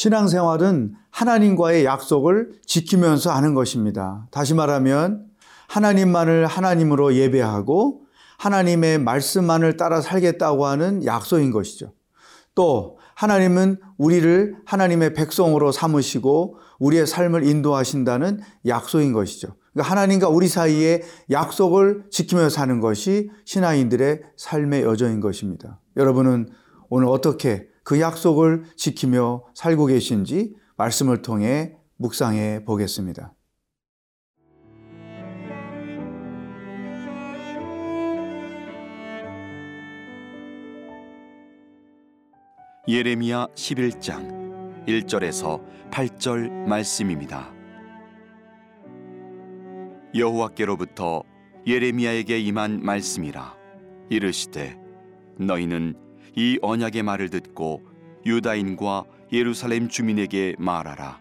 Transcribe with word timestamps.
신앙생활은 0.00 0.94
하나님과의 1.10 1.84
약속을 1.84 2.52
지키면서 2.64 3.32
하는 3.32 3.52
것입니다. 3.52 4.26
다시 4.30 4.54
말하면 4.54 5.26
하나님만을 5.68 6.46
하나님으로 6.46 7.14
예배하고 7.16 8.00
하나님의 8.38 8.98
말씀만을 9.00 9.76
따라 9.76 10.00
살겠다고 10.00 10.64
하는 10.64 11.04
약속인 11.04 11.50
것이죠. 11.50 11.92
또 12.54 12.98
하나님은 13.14 13.76
우리를 13.98 14.56
하나님의 14.64 15.12
백성으로 15.12 15.70
삼으시고 15.70 16.56
우리의 16.78 17.06
삶을 17.06 17.46
인도하신다는 17.46 18.40
약속인 18.66 19.12
것이죠. 19.12 19.48
그러니까 19.74 19.90
하나님과 19.90 20.30
우리 20.30 20.48
사이에 20.48 21.02
약속을 21.30 22.04
지키며 22.10 22.48
사는 22.48 22.80
것이 22.80 23.28
신앙인들의 23.44 24.22
삶의 24.38 24.82
여정인 24.84 25.20
것입니다. 25.20 25.78
여러분은 25.98 26.48
오늘 26.88 27.06
어떻게 27.08 27.69
그 27.90 27.98
약속을 27.98 28.66
지키며 28.76 29.46
살고 29.52 29.86
계신지 29.86 30.54
말씀을 30.76 31.22
통해 31.22 31.74
묵상해 31.96 32.64
보겠습니다. 32.64 33.34
예레미야 42.86 43.48
11장 43.56 44.86
1절에서 44.86 45.60
8절 45.90 46.48
말씀입니다. 46.68 47.52
여호와께로부터 50.14 51.24
예레미야에게 51.66 52.38
임한 52.38 52.84
말씀이라 52.84 53.56
이르시되 54.10 54.78
너희는 55.40 56.10
이 56.36 56.58
언약의 56.62 57.02
말을 57.02 57.28
듣고 57.28 57.82
유다인과 58.26 59.04
예루살렘 59.32 59.88
주민에게 59.88 60.56
말하라. 60.58 61.20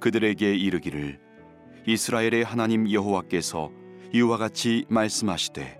그들에게 0.00 0.54
이르기를 0.54 1.20
이스라엘의 1.86 2.44
하나님 2.44 2.90
여호와께서 2.90 3.70
이와 4.12 4.36
같이 4.36 4.84
말씀하시되 4.88 5.78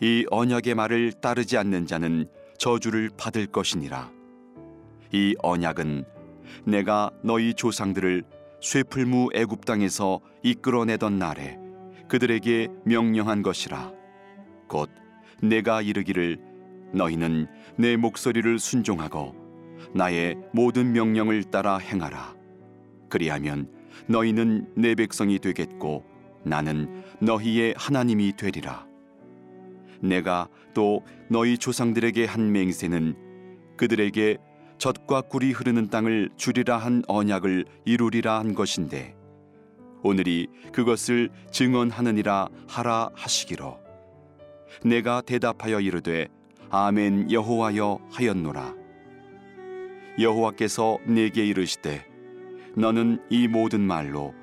이 0.00 0.26
언약의 0.30 0.74
말을 0.74 1.12
따르지 1.12 1.56
않는 1.56 1.86
자는 1.86 2.26
저주를 2.58 3.10
받을 3.16 3.46
것이니라. 3.46 4.10
이 5.12 5.34
언약은 5.42 6.04
내가 6.64 7.10
너희 7.22 7.54
조상들을 7.54 8.24
쇠풀무 8.60 9.30
애굽 9.34 9.64
땅에서 9.64 10.20
이끌어내던 10.42 11.18
날에 11.18 11.58
그들에게 12.08 12.68
명령한 12.84 13.42
것이라. 13.42 13.92
곧 14.68 14.90
내가 15.42 15.82
이르기를 15.82 16.38
너희는 16.94 17.48
내 17.76 17.96
목소리를 17.96 18.58
순종하고 18.58 19.34
나의 19.92 20.36
모든 20.52 20.92
명령을 20.92 21.44
따라 21.44 21.78
행하라. 21.78 22.34
그리하면 23.08 23.68
너희는 24.06 24.72
내 24.76 24.94
백성이 24.94 25.38
되겠고 25.38 26.04
나는 26.44 27.02
너희의 27.20 27.74
하나님이 27.76 28.34
되리라. 28.36 28.86
내가 30.00 30.48
또 30.74 31.02
너희 31.28 31.56
조상들에게 31.58 32.24
한 32.26 32.52
맹세는 32.52 33.16
그들에게 33.76 34.38
젖과 34.78 35.22
꿀이 35.22 35.52
흐르는 35.52 35.88
땅을 35.88 36.30
주리라 36.36 36.76
한 36.76 37.02
언약을 37.08 37.64
이루리라 37.84 38.38
한 38.38 38.54
것인데 38.54 39.16
오늘이 40.02 40.48
그것을 40.72 41.30
증언하느니라 41.50 42.48
하라 42.68 43.10
하시기로. 43.14 43.80
내가 44.84 45.22
대답하여 45.22 45.80
이르되 45.80 46.28
아멘 46.76 47.30
여호와여 47.30 48.00
하였노라. 48.10 48.74
여호와께서 50.18 50.98
내게 51.06 51.46
이르시되 51.46 52.04
너는 52.76 53.22
이 53.30 53.46
모든 53.46 53.80
말로 53.80 54.34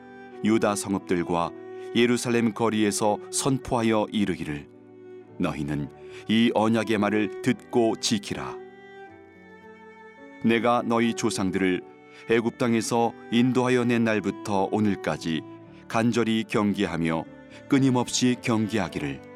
유다 0.42 0.78
성읍들과 0.78 1.52
예루살렘 1.94 2.53
거리에서 2.53 3.18
선포하여 3.31 4.08
이르기를 4.14 4.66
너희는 5.40 5.90
이 6.30 6.52
언약의 6.53 7.00
말을 7.00 7.42
듣고 7.42 7.97
지키라. 7.97 8.56
내가 10.46 10.84
너희 10.86 11.13
조상들을 11.13 11.81
애굽 12.30 12.58
땅에서 12.58 13.12
인도하여 13.34 13.84
낸 13.84 14.06
날부터 14.06 14.69
오늘까지 14.72 15.42
간절히 15.90 16.46
경계하며 16.48 17.25
끊임없이 17.68 18.38
경계하기를 18.42 19.31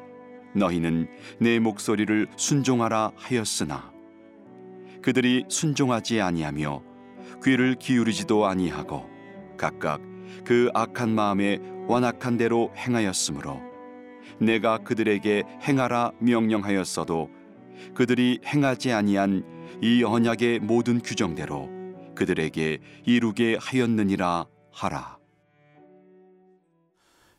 너희는 0.56 1.08
내 1.38 1.58
목소리를 1.58 2.26
순종하라 2.36 3.12
하였으나 3.16 3.92
그들이 5.02 5.44
순종하지 5.48 6.20
아니하며 6.20 6.82
귀를 7.44 7.76
기울이지도 7.76 8.46
아니하고 8.46 9.06
각각 9.56 10.00
그 10.44 10.70
악한 10.74 11.10
마음에 11.14 11.60
완악한 11.86 12.36
대로 12.36 12.72
행하였으므로 12.76 13.60
내가 14.40 14.78
그들에게 14.78 15.44
행하라 15.62 16.12
명령하였어도 16.18 17.30
그들이 17.94 18.40
행하지 18.44 18.92
아니한 18.92 19.44
이 19.82 20.02
언약의 20.02 20.60
모든 20.60 21.00
규정대로 21.00 21.68
그들에게 22.14 22.78
이루게 23.04 23.58
하였느니라 23.60 24.46
하라. 24.72 25.18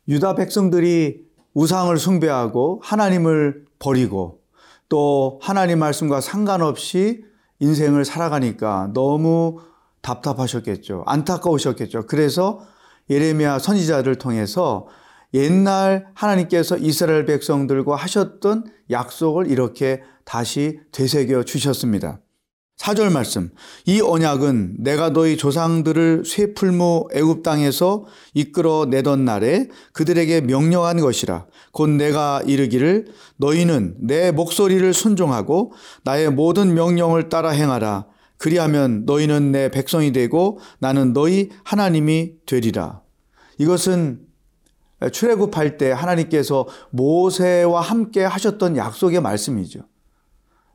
유다 0.08 0.36
백성들이 0.36 1.27
우상을 1.54 1.96
숭배하고 1.96 2.80
하나님을 2.82 3.64
버리고 3.78 4.40
또 4.88 5.38
하나님 5.42 5.80
말씀과 5.80 6.20
상관없이 6.20 7.24
인생을 7.60 8.04
살아가니까 8.04 8.90
너무 8.94 9.58
답답하셨겠죠. 10.02 11.04
안타까우셨겠죠. 11.06 12.06
그래서 12.06 12.60
예레미야 13.10 13.58
선지자를 13.58 14.16
통해서 14.16 14.86
옛날 15.34 16.06
하나님께서 16.14 16.78
이스라엘 16.78 17.26
백성들과 17.26 17.96
하셨던 17.96 18.64
약속을 18.90 19.50
이렇게 19.50 20.02
다시 20.24 20.80
되새겨 20.92 21.44
주셨습니다. 21.44 22.20
4절 22.78 23.12
말씀. 23.12 23.50
이 23.86 24.00
언약은 24.00 24.76
내가 24.78 25.10
너희 25.10 25.36
조상들을 25.36 26.22
쇠풀무 26.24 27.08
애굽 27.12 27.42
땅에서 27.42 28.06
이끌어 28.34 28.86
내던 28.88 29.24
날에 29.24 29.68
그들에게 29.92 30.42
명령한 30.42 31.00
것이라. 31.00 31.46
곧 31.72 31.90
내가 31.90 32.40
이르기를 32.46 33.08
너희는 33.36 33.96
내 33.98 34.30
목소리를 34.30 34.94
순종하고 34.94 35.72
나의 36.04 36.30
모든 36.30 36.74
명령을 36.74 37.28
따라 37.28 37.50
행하라. 37.50 38.06
그리하면 38.38 39.04
너희는 39.04 39.50
내 39.50 39.70
백성이 39.70 40.12
되고 40.12 40.60
나는 40.78 41.12
너희 41.12 41.50
하나님이 41.64 42.34
되리라. 42.46 43.02
이것은 43.58 44.20
출애굽할 45.12 45.78
때 45.78 45.90
하나님께서 45.90 46.68
모세와 46.90 47.80
함께 47.80 48.22
하셨던 48.22 48.76
약속의 48.76 49.20
말씀이죠. 49.20 49.80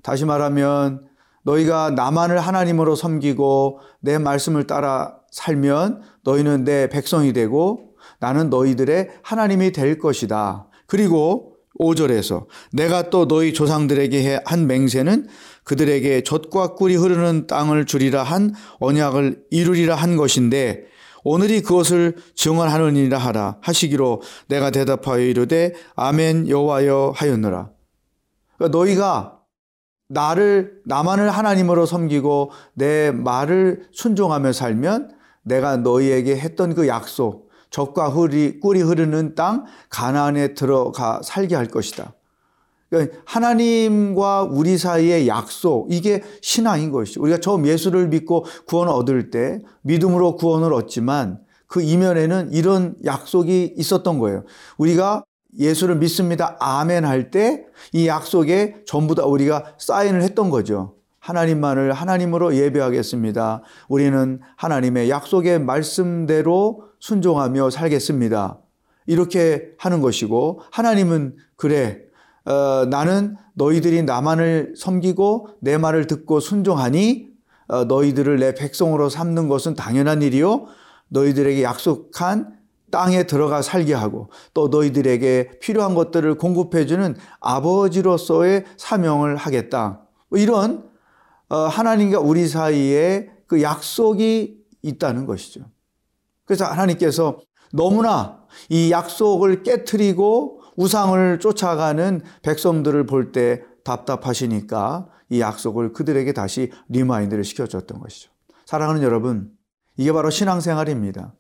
다시 0.02 0.26
말하면 0.26 1.13
너희가 1.44 1.92
나만을 1.92 2.40
하나님으로 2.40 2.96
섬기고 2.96 3.80
내 4.02 4.18
말씀을 4.18 4.68
따라 4.68 5.18
살면 5.32 6.02
너희는 6.24 6.64
내 6.64 6.90
백성이 6.90 7.34
되고 7.34 7.94
나는 8.20 8.50
너희들의 8.50 9.10
하나님이 9.22 9.72
될 9.72 9.98
것이다. 9.98 10.68
그리고 10.88 11.54
5절에서 11.80 12.46
내가 12.72 13.10
또 13.10 13.28
너희 13.28 13.54
조상들에게 13.54 14.42
한 14.46 14.68
맹세는 14.68 15.28
그들에게 15.64 16.22
젖과 16.24 16.76
꿀이 16.76 16.96
흐르는 16.96 17.48
땅을 17.48 17.86
주리라 17.86 18.24
한 18.24 18.54
언약을 18.80 19.44
이루리라 19.50 19.96
한 19.96 20.16
것인데 20.16 20.86
오늘이 21.24 21.62
그것을 21.62 22.18
증언하느니라 22.36 23.18
하라 23.18 23.58
하시기로 23.62 24.22
내가 24.50 24.72
대답하여 24.72 25.24
이르되 25.24 25.74
아멘 25.96 26.50
여호와여 26.50 27.14
하였노라. 27.16 27.70
그러니까 28.58 28.78
너희가 28.78 29.40
나를 30.14 30.82
나만을 30.86 31.30
하나님으로 31.30 31.86
섬기고 31.86 32.52
내 32.74 33.12
말을 33.12 33.88
순종하며 33.92 34.54
살면 34.54 35.12
내가 35.44 35.78
너희에게 35.78 36.38
했던 36.38 36.74
그 36.74 36.88
약속 36.88 37.50
적과 37.70 38.12
꿀이, 38.12 38.60
꿀이 38.60 38.82
흐르는 38.82 39.36
땅 39.36 39.66
가나안에 39.90 40.54
들어가 40.54 41.22
살게 41.24 41.56
할 41.56 41.68
것이다. 41.68 42.14
그러니까 42.90 43.18
하나님과 43.26 44.44
우리 44.44 44.78
사이의 44.78 45.28
약속 45.28 45.92
이게 45.92 46.22
신앙인 46.42 46.92
것이죠. 46.92 47.22
우리가 47.24 47.40
처음 47.40 47.66
예수를 47.66 48.08
믿고 48.10 48.46
구원을 48.68 48.94
얻을 48.94 49.32
때 49.32 49.60
믿음으로 49.82 50.36
구원을 50.36 50.72
얻지만 50.74 51.40
그 51.66 51.82
이면에는 51.82 52.52
이런 52.54 52.96
약속이 53.04 53.74
있었던 53.76 54.20
거예요. 54.20 54.44
우리가 54.78 55.24
예수를 55.60 55.96
믿습니다. 55.98 56.58
아멘 56.60 57.06
할 57.06 57.30
때 57.32 57.66
이 57.92 58.08
약속에 58.08 58.84
전부 58.86 59.16
다 59.16 59.26
우리가 59.26 59.76
사인을 59.78 60.22
했던 60.22 60.50
거죠. 60.50 60.96
하나님만을 61.20 61.94
하나님으로 61.94 62.56
예배하겠습니다. 62.56 63.62
우리는 63.88 64.40
하나님의 64.58 65.10
약속의 65.10 65.60
말씀대로 65.60 66.84
순종하며 67.00 67.70
살겠습니다. 67.70 68.60
이렇게 69.06 69.70
하는 69.78 70.02
것이고 70.02 70.62
하나님은 70.72 71.36
그래 71.56 72.00
어, 72.46 72.86
나는 72.90 73.38
너희들이 73.54 74.04
나만을 74.04 74.74
섬기고 74.78 75.48
내 75.62 75.78
말을 75.78 76.08
듣고 76.08 76.40
순종하니 76.40 77.30
어, 77.68 77.86
너희들을 77.86 78.38
내 78.40 78.54
백성으로 78.54 79.08
삼는 79.10 79.48
것은 79.48 79.76
당연한 79.76 80.22
일이요. 80.22 80.66
너희들에게 81.10 81.64
약속한 81.64 82.54
땅에 82.94 83.24
들어가 83.24 83.64
살게 83.64 83.96
하고 83.96 84.30
또 84.54 84.68
너희들에게 84.68 85.58
필요한 85.60 85.96
것들을 85.96 86.38
공급해주는 86.38 87.16
아버지로서의 87.40 88.66
사명을 88.78 89.36
하겠다. 89.36 90.02
뭐 90.30 90.38
이런 90.38 90.88
어, 91.50 91.58
하나님과 91.58 92.20
우리 92.20 92.48
사이에 92.48 93.32
그 93.48 93.64
약속이 93.64 94.60
있다는 94.84 95.26
것이죠. 95.26 95.62
그래서 96.46 96.66
하나님께서 96.66 97.40
너무나 97.72 98.44
이 98.70 98.92
약속을 98.92 99.64
깨뜨리고 99.64 100.62
우상을 100.76 101.40
쫓아가는 101.40 102.22
백성들을 102.44 103.08
볼 103.08 103.32
때 103.32 103.64
답답하시니까 103.84 105.08
이 105.32 105.42
약속을 105.42 105.94
그들에게 105.94 106.32
다시 106.34 106.72
remind를 106.90 107.44
시켜줬던 107.44 108.00
것이죠. 108.02 108.30
사랑하는 108.68 109.02
여러분, 109.02 109.50
이게 109.98 110.12
바로 110.14 110.30
신앙생활입니다. 110.30 111.34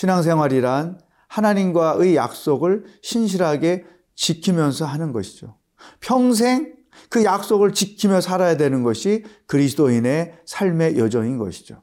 신앙생활이란 0.00 0.98
하나님과의 1.28 2.16
약속을 2.16 2.84
신실하게 3.02 3.84
지키면서 4.14 4.86
하는 4.86 5.12
것이죠. 5.12 5.56
평생 6.00 6.74
그 7.10 7.22
약속을 7.24 7.74
지키며 7.74 8.22
살아야 8.22 8.56
되는 8.56 8.82
것이 8.82 9.24
그리스도인의 9.46 10.38
삶의 10.46 10.98
여정인 10.98 11.36
것이죠. 11.36 11.82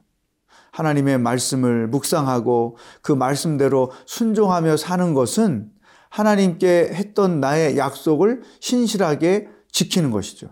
하나님의 0.72 1.18
말씀을 1.18 1.86
묵상하고 1.88 2.76
그 3.02 3.12
말씀대로 3.12 3.92
순종하며 4.06 4.76
사는 4.76 5.14
것은 5.14 5.70
하나님께 6.10 6.90
했던 6.92 7.38
나의 7.38 7.78
약속을 7.78 8.42
신실하게 8.60 9.48
지키는 9.70 10.10
것이죠. 10.10 10.48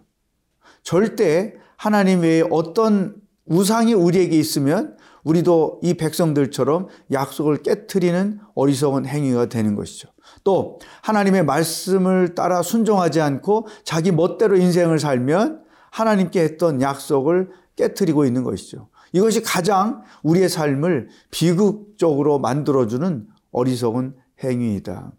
절대 0.85 1.55
하나님 1.77 2.21
외에 2.21 2.45
어떤 2.49 3.17
우상이 3.45 3.93
우리에게 3.95 4.39
있으면 4.39 4.96
우리도 5.27 5.81
이 5.83 5.95
백성들처럼 5.95 6.87
약속을 7.11 7.65
깨뜨리는 7.65 8.39
어리석은 8.55 9.07
행위가 9.07 9.47
되는 9.47 9.75
것이죠. 9.75 10.09
또 10.45 10.79
하나님의 11.03 11.45
말씀을 11.45 12.37
따라 12.37 12.63
순종하지 12.63 13.21
않고 13.21 13.67
자기 13.83 14.13
멋대로 14.13 14.57
인생을 14.57 15.01
살면 15.01 15.65
하나님께 15.91 16.41
했던 16.41 16.81
약속을 16.81 17.51
깨뜨리고 17.75 18.25
있는 18.25 18.45
것이죠. 18.45 18.89
이것이 19.13 19.43
가장 19.43 20.03
우리의 20.23 20.49
삶을 20.49 21.09
비극적으로 21.33 22.39
만들어주는 22.39 23.27
어리석은 23.51 24.15
행위이다. 24.45 25.11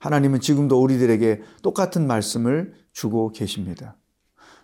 하나님은 0.00 0.40
지금도 0.40 0.82
우리들에게 0.82 1.42
똑같은 1.62 2.08
말씀을 2.08 2.74
주고 2.92 3.30
계십니다. 3.30 3.96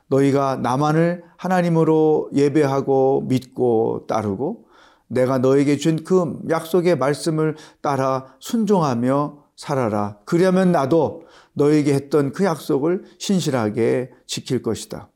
너희가 0.09 0.57
나만을 0.57 1.25
하나님으로 1.37 2.31
예배하고 2.35 3.23
믿고 3.29 4.07
따르고 4.09 4.67
내가 5.09 5.39
너에게 5.39 5.77
준 5.77 6.05
그 6.05 6.39
약속의 6.51 6.99
말씀을 6.99 7.57
따라 7.81 8.35
순종하며 8.41 9.45
살아라. 9.57 10.19
그러면 10.25 10.73
나도 10.73 11.25
너에게 11.55 11.95
했던 11.95 12.33
그 12.33 12.45
약속을 12.45 13.05
신실하게 13.19 14.11
지킬 14.27 14.63
것이다. 14.63 15.11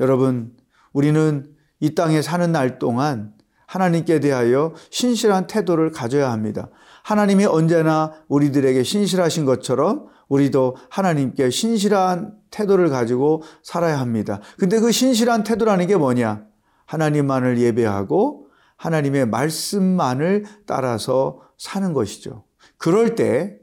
여러분, 0.00 0.56
우리는 0.92 1.54
이 1.80 1.94
땅에 1.94 2.22
사는 2.22 2.50
날 2.50 2.78
동안 2.78 3.34
하나님께 3.66 4.20
대하여 4.20 4.74
신실한 4.90 5.46
태도를 5.46 5.90
가져야 5.92 6.32
합니다. 6.32 6.68
하나님이 7.04 7.44
언제나 7.44 8.12
우리들에게 8.28 8.82
신실하신 8.82 9.44
것처럼 9.44 10.06
우리도 10.28 10.76
하나님께 10.90 11.50
신실한 11.50 12.35
태도를 12.50 12.88
가지고 12.88 13.42
살아야 13.62 13.98
합니다. 14.00 14.40
근데 14.58 14.78
그 14.80 14.92
신실한 14.92 15.44
태도라는 15.44 15.86
게 15.86 15.96
뭐냐? 15.96 16.44
하나님만을 16.86 17.58
예배하고 17.58 18.46
하나님의 18.76 19.26
말씀만을 19.26 20.44
따라서 20.66 21.40
사는 21.58 21.92
것이죠. 21.92 22.44
그럴 22.78 23.14
때 23.14 23.56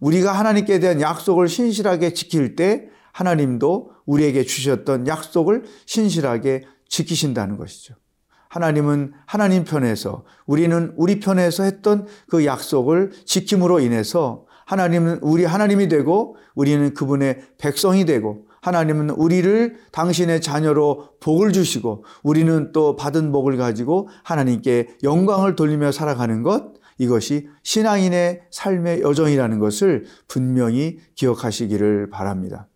우리가 0.00 0.32
하나님께 0.32 0.78
대한 0.78 1.00
약속을 1.00 1.48
신실하게 1.48 2.14
지킬 2.14 2.56
때 2.56 2.88
하나님도 3.12 3.92
우리에게 4.06 4.44
주셨던 4.44 5.06
약속을 5.06 5.64
신실하게 5.86 6.64
지키신다는 6.88 7.56
것이죠. 7.56 7.94
하나님은 8.48 9.12
하나님 9.26 9.64
편에서 9.64 10.24
우리는 10.46 10.92
우리 10.96 11.20
편에서 11.20 11.62
했던 11.62 12.06
그 12.28 12.44
약속을 12.44 13.12
지킴으로 13.24 13.80
인해서 13.80 14.46
하나님은 14.70 15.18
우리 15.22 15.44
하나님이 15.44 15.88
되고 15.88 16.36
우리는 16.54 16.94
그분의 16.94 17.40
백성이 17.58 18.04
되고 18.04 18.46
하나님은 18.62 19.10
우리를 19.10 19.74
당신의 19.90 20.40
자녀로 20.40 21.08
복을 21.18 21.52
주시고 21.52 22.04
우리는 22.22 22.70
또 22.70 22.94
받은 22.94 23.32
복을 23.32 23.56
가지고 23.56 24.08
하나님께 24.22 24.98
영광을 25.02 25.56
돌리며 25.56 25.90
살아가는 25.90 26.44
것 26.44 26.74
이것이 26.98 27.48
신앙인의 27.64 28.42
삶의 28.52 29.00
여정이라는 29.00 29.58
것을 29.58 30.04
분명히 30.28 30.98
기억하시기를 31.16 32.10
바랍니다. 32.10 32.68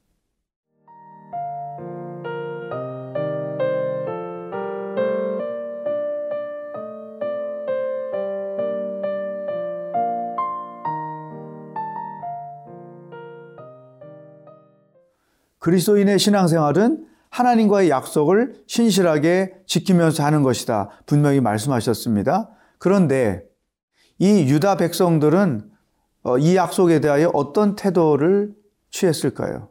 그리스도인의 15.65 16.19
신앙생활은 16.19 17.07
하나님과의 17.31 17.89
약속을 17.89 18.65
신실하게 18.67 19.55
지키면서 19.67 20.23
하는 20.23 20.43
것이다. 20.43 20.91
분명히 21.07 21.41
말씀하셨습니다. 21.41 22.51
그런데 22.77 23.45
이 24.19 24.43
유다 24.47 24.77
백성들은 24.77 25.71
어, 26.25 26.37
이 26.37 26.55
약속에 26.55 27.01
대하여 27.01 27.31
어떤 27.33 27.77
태도를 27.77 28.53
취했을까요? 28.91 29.71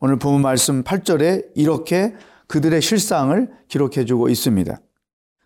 오늘 0.00 0.18
본 0.18 0.40
말씀 0.40 0.82
8절에 0.82 1.50
이렇게 1.56 2.14
그들의 2.46 2.80
실상을 2.80 3.50
기록해 3.68 4.06
주고 4.06 4.30
있습니다. 4.30 4.80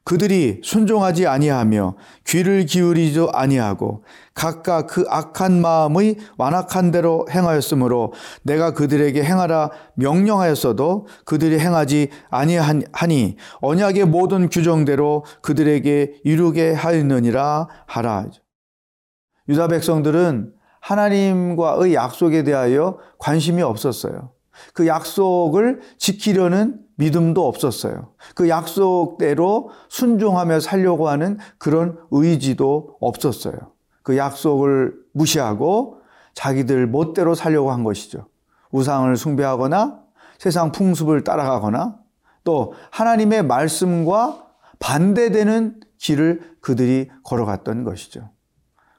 그들이 0.06 0.60
순종하지 0.62 1.26
아니하며 1.26 1.96
귀를 2.28 2.64
기울이지도 2.64 3.32
아니하고 3.32 4.04
각각 4.34 4.86
그 4.86 5.04
악한 5.08 5.60
마음의 5.60 6.18
완악한 6.38 6.92
대로 6.92 7.26
행하였으므로 7.28 8.12
내가 8.44 8.72
그들에게 8.72 9.20
행하라 9.20 9.70
명령하였어도 9.94 11.08
그들이 11.24 11.58
행하지 11.58 12.10
아니하니 12.30 13.36
언약의 13.60 14.04
모든 14.04 14.48
규정대로 14.48 15.24
그들에게 15.42 16.20
이루게 16.22 16.72
하였느니라 16.72 17.66
하라. 17.86 18.26
유다 19.48 19.66
백성들은 19.66 20.52
하나님과의 20.82 21.94
약속에 21.94 22.44
대하여 22.44 22.98
관심이 23.18 23.60
없었어요. 23.60 24.30
그 24.72 24.86
약속을 24.86 25.80
지키려는 25.98 26.85
믿음도 26.96 27.46
없었어요. 27.46 28.12
그 28.34 28.48
약속대로 28.48 29.70
순종하며 29.88 30.60
살려고 30.60 31.08
하는 31.08 31.38
그런 31.58 31.98
의지도 32.10 32.96
없었어요. 33.00 33.54
그 34.02 34.16
약속을 34.16 34.94
무시하고 35.12 36.00
자기들 36.34 36.86
멋대로 36.86 37.34
살려고 37.34 37.70
한 37.70 37.84
것이죠. 37.84 38.28
우상을 38.72 39.14
숭배하거나 39.16 40.00
세상 40.38 40.72
풍습을 40.72 41.24
따라가거나 41.24 41.96
또 42.44 42.74
하나님의 42.90 43.44
말씀과 43.44 44.46
반대되는 44.78 45.80
길을 45.98 46.56
그들이 46.60 47.08
걸어갔던 47.24 47.84
것이죠. 47.84 48.30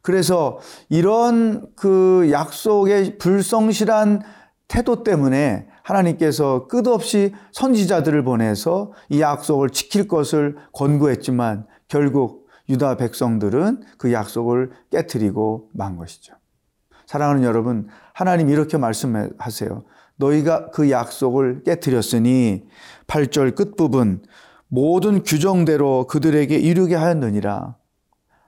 그래서 0.01 0.59
이런 0.89 1.67
그 1.75 2.29
약속의 2.31 3.17
불성실한 3.17 4.23
태도 4.67 5.03
때문에 5.03 5.67
하나님께서 5.83 6.67
끝없이 6.67 7.33
선지자들을 7.53 8.23
보내서 8.23 8.91
이 9.09 9.21
약속을 9.21 9.69
지킬 9.69 10.07
것을 10.07 10.57
권고했지만 10.73 11.65
결국 11.87 12.47
유다 12.69 12.97
백성들은 12.97 13.83
그 13.97 14.11
약속을 14.11 14.71
깨뜨리고 14.91 15.69
만 15.73 15.95
것이죠. 15.95 16.33
사랑하는 17.05 17.43
여러분, 17.43 17.87
하나님 18.13 18.49
이렇게 18.49 18.77
말씀하세요. 18.77 19.83
너희가 20.17 20.71
그 20.71 20.91
약속을 20.91 21.63
깨뜨렸으니 21.63 22.67
8절 23.07 23.55
끝부분 23.55 24.23
모든 24.67 25.23
규정대로 25.23 26.07
그들에게 26.07 26.57
이르게 26.57 26.95
하였느니라. 26.95 27.75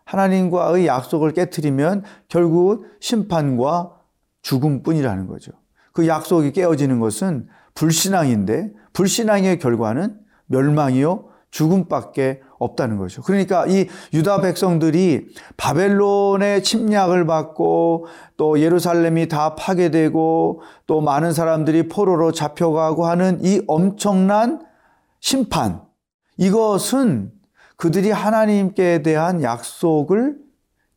하나님과의 0.04 0.88
약속을 0.88 1.32
깨뜨리면 1.34 2.04
결국 2.28 2.88
심판과 3.00 3.96
죽음뿐이라는 4.42 5.28
거죠. 5.28 5.52
그 6.00 6.08
약속이 6.08 6.54
깨어지는 6.54 7.02
것은 7.02 7.50
불신앙인데 7.76 8.72
불신앙의 8.94 9.60
결과는 9.60 10.18
멸망이요 10.46 11.26
죽음밖에 11.52 12.40
없다는 12.58 12.96
거죠. 12.96 13.22
그러니까 13.22 13.66
이 13.68 13.88
유다 14.14 14.40
백성들이 14.40 15.28
바벨론의 15.58 16.64
침략을 16.64 17.26
받고 17.26 18.06
또 18.38 18.62
예루살렘이 18.62 19.28
다 19.28 19.56
파괴되고 19.56 20.62
또 20.88 21.02
많은 21.02 21.34
사람들이 21.34 21.90
포로로 21.90 22.32
잡혀가고 22.32 23.06
하는 23.06 23.40
이 23.44 23.62
엄청난 23.68 24.62
심판, 25.20 25.82
이것은 26.38 27.34
그들이 27.76 28.12
하나님께 28.12 29.04
대한 29.04 29.44
약속을 29.44 30.38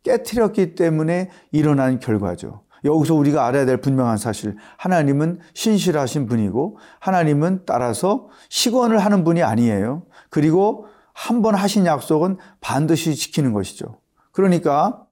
깨뜨렸기 0.05 0.77
때문에 0.77 1.29
일어난 1.51 1.99
결과죠. 1.99 2.62
여기서 2.85 3.15
우리가 3.15 3.47
알아야 3.47 3.65
될 3.65 3.77
분명한 3.79 4.17
사실. 4.17 4.57
하나님은 4.77 5.39
신실하신 5.55 6.27
분이고 6.27 6.79
하나님은 7.01 7.63
따라서 7.67 8.29
시건을 8.49 8.99
하는 8.99 9.25
분이 9.25 9.43
아니에요. 9.43 10.05
그리고 10.31 10.87
한 11.15 11.43
번 11.43 11.55
하신 11.55 11.87
약속은 11.87 12.39
반드시 12.61 13.15
지키는 13.15 13.53
것이죠. 13.53 13.99
그러니까 14.33 15.05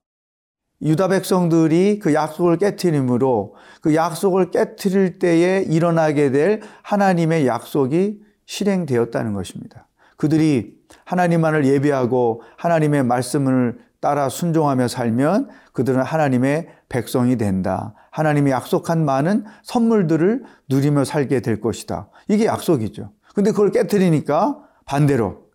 유다 0.81 1.09
백성들이 1.09 1.99
그 1.99 2.13
약속을 2.13 2.57
깨뜨림으로 2.57 3.53
그 3.81 3.93
약속을 3.93 4.49
깨뜨릴 4.49 5.19
때에 5.19 5.61
일어나게 5.61 6.31
될 6.31 6.61
하나님의 6.81 7.45
약속이 7.45 8.19
실행되었다는 8.47 9.33
것입니다. 9.33 9.87
그들이 10.17 10.75
하나님만을 11.05 11.65
예배하고 11.65 12.41
하나님의 12.57 13.03
말씀을 13.03 13.79
따라 14.01 14.27
순종하며 14.29 14.87
살면 14.87 15.49
그들은 15.73 16.01
하나님의 16.01 16.67
백성이 16.89 17.37
된다. 17.37 17.93
하나님이 18.11 18.51
약속한 18.51 19.05
많은 19.05 19.45
선물들을 19.63 20.43
누리며 20.67 21.05
살게 21.05 21.39
될 21.39 21.61
것이다. 21.61 22.09
이게 22.27 22.45
약속이죠. 22.45 23.13
근데 23.33 23.51
그걸 23.51 23.71
깨뜨리니까 23.71 24.59
반대로 24.85 25.51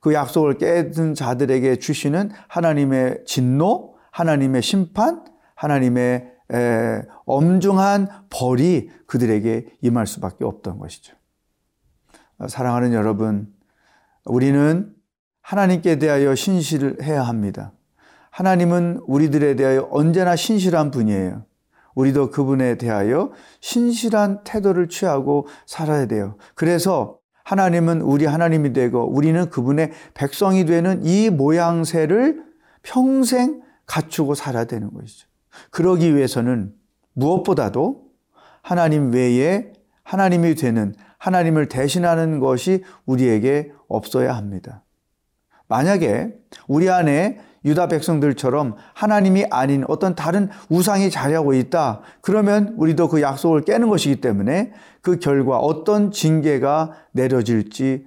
그 0.00 0.12
약속을 0.12 0.58
깨든 0.58 1.14
자들에게 1.14 1.76
주시는 1.76 2.30
하나님의 2.48 3.24
진노, 3.24 3.94
하나님의 4.10 4.62
심판, 4.62 5.24
하나님의 5.54 6.32
에, 6.52 7.02
엄중한 7.24 8.08
벌이 8.30 8.90
그들에게 9.06 9.66
임할 9.82 10.06
수밖에 10.06 10.44
없던 10.44 10.78
것이죠. 10.78 11.16
사랑하는 12.46 12.92
여러분, 12.92 13.52
우리는 14.24 14.95
하나님께 15.46 16.00
대하여 16.00 16.34
신실해야 16.34 17.22
합니다. 17.22 17.72
하나님은 18.30 19.02
우리들에 19.06 19.54
대하여 19.54 19.88
언제나 19.92 20.34
신실한 20.34 20.90
분이에요. 20.90 21.44
우리도 21.94 22.30
그분에 22.30 22.78
대하여 22.78 23.30
신실한 23.60 24.42
태도를 24.42 24.88
취하고 24.88 25.46
살아야 25.64 26.06
돼요. 26.06 26.36
그래서 26.56 27.20
하나님은 27.44 28.00
우리 28.00 28.26
하나님이 28.26 28.72
되고 28.72 29.08
우리는 29.08 29.48
그분의 29.48 29.92
백성이 30.14 30.64
되는 30.64 31.06
이 31.06 31.30
모양새를 31.30 32.42
평생 32.82 33.62
갖추고 33.86 34.34
살아야 34.34 34.64
되는 34.64 34.92
것이죠. 34.92 35.28
그러기 35.70 36.16
위해서는 36.16 36.74
무엇보다도 37.12 38.02
하나님 38.62 39.12
외에 39.12 39.72
하나님이 40.02 40.56
되는 40.56 40.92
하나님을 41.18 41.68
대신하는 41.68 42.40
것이 42.40 42.82
우리에게 43.06 43.70
없어야 43.86 44.36
합니다. 44.36 44.82
만약에 45.68 46.34
우리 46.68 46.90
안에 46.90 47.38
유다 47.64 47.88
백성들처럼 47.88 48.76
하나님이 48.94 49.46
아닌 49.50 49.84
어떤 49.88 50.14
다른 50.14 50.48
우상이 50.68 51.10
자리하고 51.10 51.52
있다. 51.52 52.00
그러면 52.20 52.74
우리도 52.76 53.08
그 53.08 53.20
약속을 53.20 53.62
깨는 53.62 53.88
것이기 53.88 54.20
때문에 54.20 54.72
그 55.02 55.18
결과 55.18 55.58
어떤 55.58 56.12
징계가 56.12 56.92
내려질지 57.12 58.06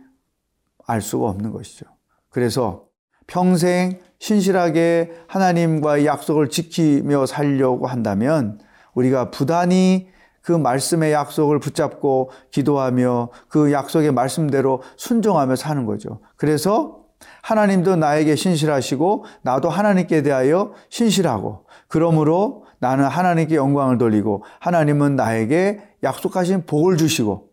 알 0.88 1.02
수가 1.02 1.28
없는 1.28 1.52
것이죠. 1.52 1.86
그래서 2.30 2.86
평생 3.28 4.00
신실하게 4.20 5.12
하나님과의 5.28 6.06
약속을 6.06 6.50
지키며 6.50 7.26
살려고 7.26 7.86
한다면 7.88 8.60
우리가 8.94 9.30
부단히 9.30 10.10
그 10.42 10.54
말씀의 10.54 11.12
약속을 11.12 11.60
붙잡고 11.60 12.32
기도하며 12.52 13.30
그 13.50 13.72
약속의 13.72 14.14
말씀대로 14.14 14.82
순종하며 14.96 15.56
사는 15.58 15.86
거죠. 15.86 16.22
그래서 16.38 16.99
하나님도 17.42 17.96
나에게 17.96 18.36
신실하시고 18.36 19.26
나도 19.42 19.70
하나님께 19.70 20.22
대하여 20.22 20.74
신실하고 20.90 21.66
그러므로 21.88 22.66
나는 22.80 23.06
하나님께 23.06 23.56
영광을 23.56 23.98
돌리고 23.98 24.44
하나님은 24.60 25.16
나에게 25.16 25.82
약속하신 26.04 26.66
복을 26.66 26.98
주시고 26.98 27.50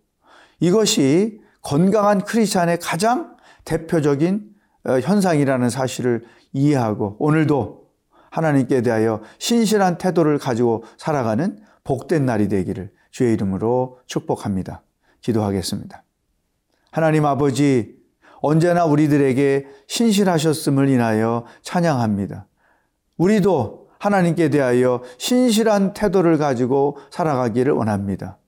이것이 0.60 1.40
건강한 1.62 2.20
크리스찬의 2.22 2.78
가장 2.80 3.36
대표적인 3.64 4.54
어, 4.84 5.00
현상이라는 5.00 5.68
사실을 5.68 6.24
이해하고 6.52 7.16
오늘도 7.18 7.86
하나님께 8.30 8.82
대하여 8.82 9.20
신실한 9.38 9.98
태도를 9.98 10.38
가지고 10.38 10.84
살아가는 10.96 11.58
복된 11.82 12.24
날이 12.24 12.48
되기를 12.48 12.90
주의 13.10 13.32
이름으로 13.32 13.98
축복합니다. 14.06 14.82
기도하겠습니다. 15.22 16.04
하나님 16.90 17.26
아버지, 17.26 17.95
언제나 18.40 18.84
우리들에게 18.84 19.66
신실하셨음을 19.86 20.88
인하여 20.88 21.44
찬양합니다. 21.62 22.46
우리도 23.16 23.88
하나님께 23.98 24.50
대하여 24.50 25.02
신실한 25.18 25.94
태도를 25.94 26.38
가지고 26.38 26.98
살아가기를 27.10 27.72
원합니다. 27.72 28.38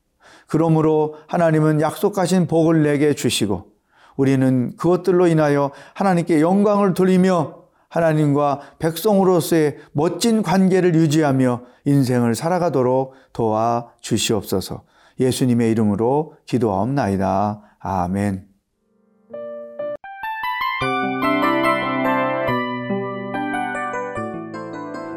그러므로 0.46 1.16
하나님은 1.26 1.80
약속하신 1.80 2.46
복을 2.46 2.82
내게 2.82 3.14
주시고 3.14 3.66
우리는 4.16 4.76
그것들로 4.76 5.26
인하여 5.26 5.70
하나님께 5.94 6.40
영광을 6.40 6.94
돌리며 6.94 7.58
하나님과 7.88 8.60
백성으로서의 8.78 9.78
멋진 9.92 10.42
관계를 10.42 10.94
유지하며 10.94 11.62
인생을 11.84 12.34
살아가도록 12.34 13.14
도와 13.32 13.92
주시옵소서. 14.00 14.82
예수님의 15.20 15.70
이름으로 15.70 16.34
기도하옵나이다. 16.46 17.62
아멘. 17.78 18.47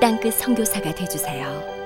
땅끝 0.00 0.34
성교사가 0.34 0.94
되주세요 0.94 1.85